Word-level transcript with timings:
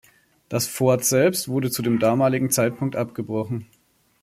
Das 0.49 0.65
Fort 0.65 1.05
selbst 1.05 1.47
wurde 1.47 1.69
zu 1.69 1.83
dem 1.83 1.99
damaligen 1.99 2.49
Zeitpunkt 2.49 2.95
abgebrochen. 2.95 3.67